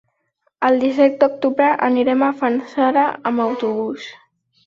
[0.69, 4.09] El disset d'octubre anirem a Fanzara amb autobús.